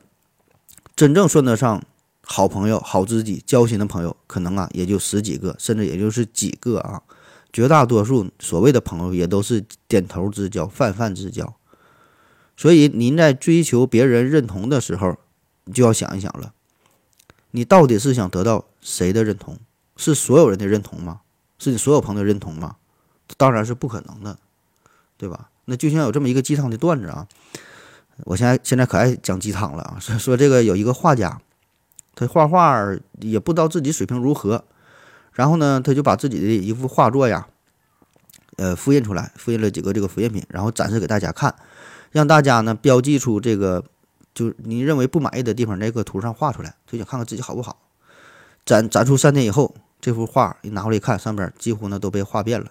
[0.95, 1.83] 真正算得上
[2.21, 7.01] 好朋友、好知己、交心的朋友，可能啊也就十几个，甚至也就是几个啊。
[7.51, 11.55] 绝大多数所谓的朋友也都是点头之交、泛泛之交。
[12.57, 15.17] 所以您在追求别人认同的时候，
[15.63, 16.53] 你就要想一想了，
[17.51, 19.57] 你到底是想得到谁的认同？
[19.97, 21.21] 是所有人的认同吗？
[21.57, 22.75] 是你所有朋友认同吗？
[23.37, 24.37] 当然是不可能的，
[25.17, 25.49] 对吧？
[25.65, 27.27] 那就像有这么一个鸡汤的段子啊，
[28.25, 31.41] 我现在现在可爱讲鸡汤了啊，说 说这个有一个画家，
[32.13, 34.63] 他画画也不知道自己水平如何，
[35.33, 37.47] 然后呢，他就把自己的一幅画作呀，
[38.57, 41.55] 呃，复印出来，复印了几个这个复印品，然后展示给大家看，
[42.11, 43.83] 让大家呢标记出这个
[44.35, 47.81] 就你认为不满意的地方，在个图上画出来，就想看看自己好不好。
[48.65, 52.67] 展展出三天以后，这幅画一拿回来一看，上边几乎呢都被画遍了，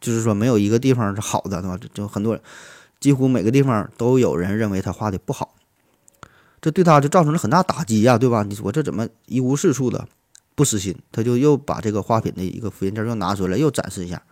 [0.00, 1.78] 就是说没有一个地方是好的，对吧？
[1.92, 2.42] 就很多人。
[2.98, 5.56] 几乎每个地方都有人认为他画的不好，
[6.58, 8.44] 这对他就造成了很大打击呀，对吧？
[8.44, 10.08] 你说我这怎么一无是处的，
[10.54, 10.96] 不死心？
[11.12, 14.22] 他就又把这个画品的一个复印件又拿出来，又展示一下，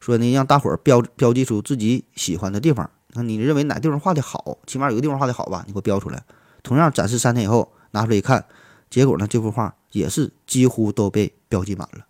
[0.00, 2.88] 说呢让大伙儿标标记出自己喜欢的地方。
[3.08, 4.56] 那你认为哪地方画的好？
[4.66, 5.62] 起码有个地方画的好吧？
[5.66, 6.24] 你给我标出来。
[6.62, 8.46] 同样展示三天以后拿出来一看，
[8.88, 12.06] 结果呢这幅画也是几乎都被标记满了。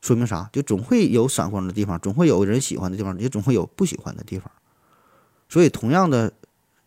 [0.00, 0.50] 说明啥？
[0.52, 4.50] 就总会有闪光的地方，总会有人喜欢的地方，也总会有不喜欢的地方。
[5.48, 6.32] 所以，同样的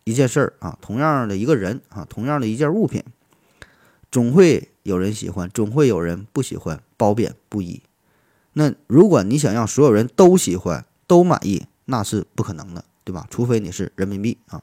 [0.04, 3.02] 一件事儿啊，同样的一个人啊，同样的一件物品，
[4.10, 7.82] 总会有人喜欢，总会有人不喜欢，褒贬不一。
[8.52, 13.26] 那如果你想让所有人都喜欢、都满意，那是不可能的，对吧？
[13.30, 14.62] 除非你是人民币啊。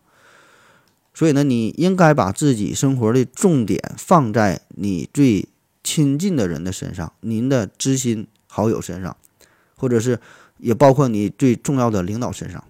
[1.15, 5.47] 所以呢，你应该把自己生活的重点放在你最
[5.83, 9.17] 亲近的人的身上，您的知心好友身上，
[9.75, 10.19] 或者是
[10.59, 12.63] 也包括你最重要的领导身上。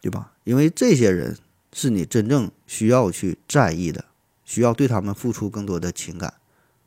[0.00, 0.32] 对吧？
[0.42, 1.38] 因为这些人
[1.72, 4.04] 是你真正需要去在意的，
[4.44, 6.34] 需要对他们付出更多的情感，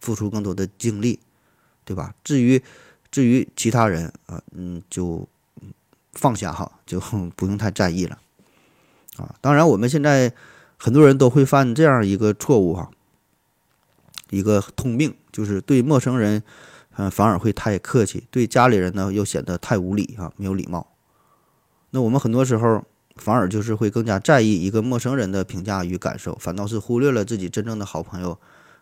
[0.01, 1.21] 付出更多的精力，
[1.85, 2.13] 对吧？
[2.25, 2.61] 至于
[3.09, 5.25] 至于其他人啊，嗯，就
[6.11, 6.99] 放下哈，就
[7.37, 8.19] 不用太在意了
[9.17, 9.35] 啊。
[9.41, 10.33] 当然，我们现在
[10.77, 12.89] 很多人都会犯这样一个错误哈，
[14.29, 16.43] 一个通病就是对陌生人，
[16.97, 20.87] 嗯，反而会太客气，对家里人呢又显得太无礼啊，没有礼貌。
[21.91, 22.83] 那我们很多时候。
[23.17, 28.37] 反而就是会更加在意一个陌生人的评价与感受，反倒是忽略了自己真正的好朋友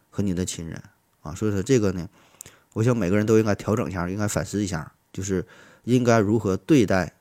[0.10, 0.82] 和你的亲人
[1.22, 1.36] 啊。
[1.36, 2.10] 所以说这个呢，
[2.74, 5.46] 我想每个人都应该调整一下，应该反思一下，就是
[5.84, 7.14] 应该如何对待，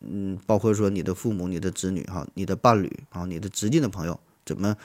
[0.00, 4.76] 嗯，包括说你的父母、你的子女哈、你的伴侣啊、你的直近的朋友，怎么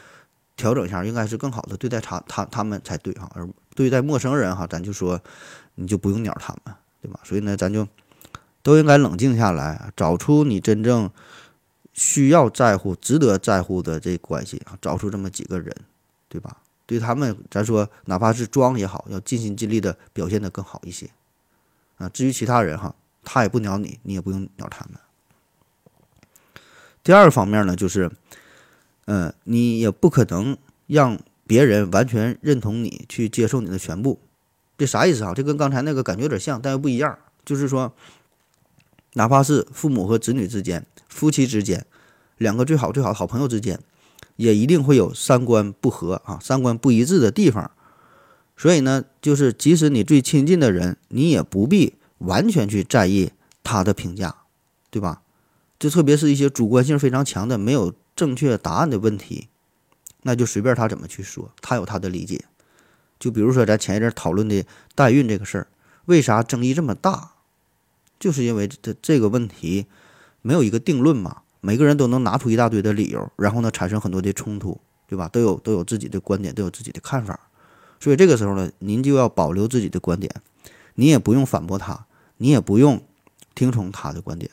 [0.56, 3.30] 调整一下，应该是更好的对待他他他们才对哈。
[3.34, 5.22] 而对待陌生人哈，咱就说
[5.76, 7.20] 你就不用鸟他们，对吧？
[7.24, 7.88] 所以呢，咱就
[8.62, 11.10] 都应该冷静下来，找出你真正。
[11.98, 15.74] 需要在乎、值得在乎的这关系啊，找出这么几个人，
[16.28, 16.58] 对吧？
[16.86, 21.10] 对他们，咱说哪怕是装也好，要尽心尽力的表现的更好一些
[21.96, 22.10] 啊。
[22.10, 25.00] 至于其他人哈，他也不鸟你，你也不用鸟他们。
[27.06, 28.10] 第二方面呢，就是，
[29.06, 34.20] 嗯，你也不可能让别人完全认同你，去接受你的全部。
[34.76, 35.32] 这啥意思啊？
[35.36, 37.16] 这跟刚才那个感觉有点像，但又不一样。
[37.46, 37.94] 就是说，
[39.14, 40.84] 哪怕是父母和子女之间。
[41.08, 41.86] 夫妻之间，
[42.40, 43.80] 两个最好最好的好朋友之间，
[44.38, 47.70] 也一定会有三观不合啊，三观不一致的地方。
[48.58, 53.32] 所以呢，就是即使你最亲近的人，你也不必完全去在意
[53.64, 54.36] 他的评价，
[54.90, 55.22] 对吧？
[55.80, 59.50] 就特别是一些主观性非常强的、没有正确答案的问题，
[60.24, 62.46] 那就随便他怎么去说，他有他的理解。
[63.20, 65.68] 就比如说咱前一阵讨论的代孕这个事儿，
[66.06, 67.32] 为啥争议这么大？
[68.20, 69.86] 就是因为这这个问题。
[70.48, 75.28] 没有一个定论嘛，每个人都能拿出一大堆的理由，然后呢产生很多的冲突，对吧？
[75.28, 77.50] 都有都有自己的观点，都有自己的看法，
[78.00, 80.32] 所以这个时候呢，您就要保留自己的观点，
[80.94, 82.06] 你也不用反驳他，
[82.38, 83.02] 你也不用
[83.56, 84.52] 听从他的观点，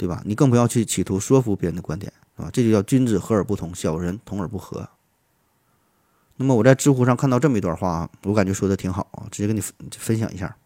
[0.00, 0.22] 对吧？
[0.24, 2.48] 你更不要去企图说服别人的观点，是吧？
[2.50, 4.88] 这就叫君子和而不同，小人同而不和。
[6.36, 9.62] 那么我在知乎上看到这么一段话啊，我感觉说的挺好啊，直接跟你
[9.98, 10.56] 分享一下，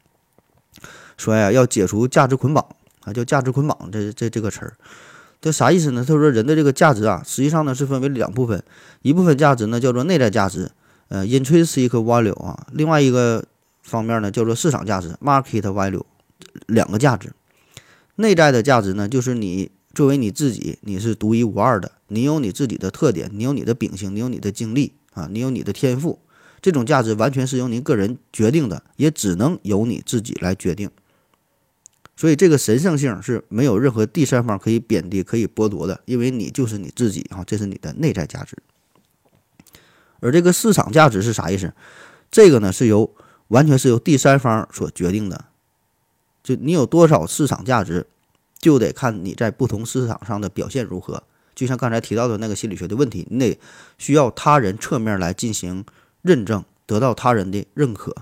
[1.17, 2.65] 说呀，要解除价值捆绑。
[3.05, 4.73] 啊，叫价值捆绑，这这这个词儿，
[5.39, 6.03] 这啥意思呢？
[6.03, 8.65] 他说人的这个价值啊，实际上呢是分为两部分，
[9.03, 10.71] 一部分价值呢叫做内在价值，
[11.09, 13.45] 呃，intrinsic value 啊，另外一个
[13.83, 16.03] 方面呢叫做市场价值，market value，
[16.67, 17.31] 两个价值。
[18.17, 26.21] 内在的价值呢，就是你作为你自己，你是独一无二的，你有你自己的特点，你有你的秉性，你有你的经历啊，你有你的天赋，
[26.61, 30.91] 这种价值完全是由您个人决定的，也只能由你自己来决定。
[32.17, 38.57] 所以这个神圣性是没有任何第三方可以贬低、可以剥夺的，因为你就是你自己啊，这是你的内在价值。
[40.21, 41.73] 而这个市场价值是啥意思？
[42.31, 43.15] 这个呢是由
[43.49, 45.45] 完全是由第三方所决定的，
[46.45, 48.07] 就你有多少市场价值，
[48.59, 51.25] 就得看你在不同市场上的表现如何。
[51.55, 53.59] 就像刚才提到的那个心理学的问题，你得
[53.97, 55.85] 需要他人侧面来进行
[56.21, 58.15] 认证，得到他人的认可。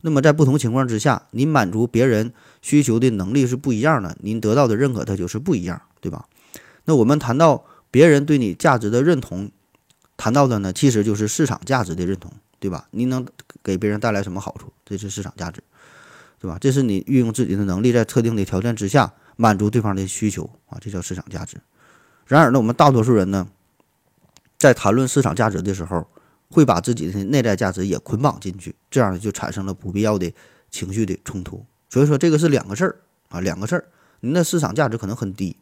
[0.00, 6.26] 那么在不同情况之下，您满足别人需求的能力是不一样的，您得到的认可它就是不一样，对吧？
[6.86, 9.50] 那我们谈到别人对你价值的认同，
[10.16, 12.88] 谈到的呢，其实就是市场价值的认同，对吧？
[12.92, 13.26] 你能
[13.62, 14.72] 给别人带来什么好处？
[14.86, 15.62] 这是市场价值，
[16.40, 16.56] 对吧？
[16.58, 21.60] 这是你运用自己的能力，在特定的条件之下满足对方的需求啊，这叫市场价值。
[22.26, 23.46] 然而呢，我们大多数人呢，
[24.58, 26.08] 在谈论市场价值的时候，
[26.48, 30.32] 会把自己的内在价值也捆绑进去，这样呢，就产生了不必要的
[30.70, 31.64] 情绪的冲突。
[31.90, 32.96] 所以说，这个是两个事儿
[33.28, 33.84] 啊，两个事儿。
[34.20, 35.56] 您的市场价值可能很低，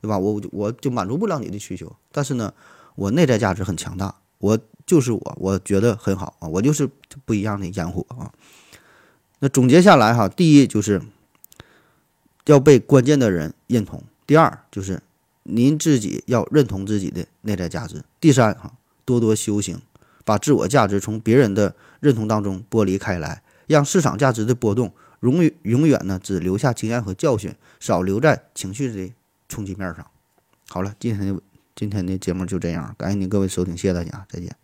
[0.00, 0.18] 对吧？
[0.18, 2.52] 我我就满足不了你的需求，但是呢，
[2.96, 6.88] 我内在价值很强大，我就是我，我觉得很好啊，我就是
[7.24, 8.32] 不一样的烟火啊。
[9.40, 11.02] 那总结下来哈，第一就是
[12.46, 15.02] 要被关键的人认同；第二就是
[15.44, 18.72] 您自己要认同自己的内在价值；第三哈，
[19.04, 19.80] 多多修行，
[20.24, 24.92] 把自我价值从别人的认同当中剥离开来，让市场价值的波动。
[25.20, 29.12] 永远永远呢，只留下经验和教训，少留在情绪的
[29.48, 30.06] 冲击面上。
[30.68, 31.42] 好了，今天的
[31.74, 34.54] 今天的节目就这样，感谢您各位收听，谢谢大家，再见。